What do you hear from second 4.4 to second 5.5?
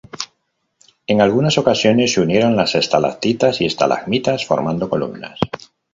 formando columnas.